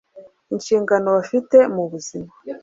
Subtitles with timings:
[0.53, 2.31] inshingano bafite mu buzima